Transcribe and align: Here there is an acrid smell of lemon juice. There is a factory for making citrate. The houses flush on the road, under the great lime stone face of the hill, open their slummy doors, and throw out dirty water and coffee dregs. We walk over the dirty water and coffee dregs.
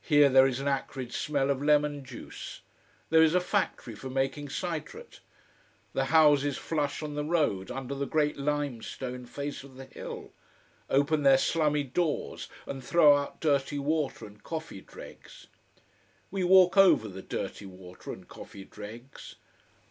Here 0.00 0.30
there 0.30 0.46
is 0.46 0.60
an 0.60 0.66
acrid 0.68 1.12
smell 1.12 1.50
of 1.50 1.60
lemon 1.62 2.06
juice. 2.06 2.62
There 3.10 3.22
is 3.22 3.34
a 3.34 3.38
factory 3.38 3.94
for 3.94 4.08
making 4.08 4.48
citrate. 4.48 5.20
The 5.92 6.06
houses 6.06 6.56
flush 6.56 7.02
on 7.02 7.16
the 7.16 7.22
road, 7.26 7.70
under 7.70 7.94
the 7.94 8.06
great 8.06 8.38
lime 8.38 8.80
stone 8.80 9.26
face 9.26 9.62
of 9.62 9.76
the 9.76 9.84
hill, 9.84 10.32
open 10.88 11.22
their 11.22 11.36
slummy 11.36 11.84
doors, 11.84 12.48
and 12.64 12.82
throw 12.82 13.14
out 13.14 13.42
dirty 13.42 13.78
water 13.78 14.24
and 14.24 14.42
coffee 14.42 14.80
dregs. 14.80 15.48
We 16.30 16.44
walk 16.44 16.78
over 16.78 17.06
the 17.06 17.20
dirty 17.20 17.66
water 17.66 18.10
and 18.10 18.26
coffee 18.26 18.64
dregs. 18.64 19.34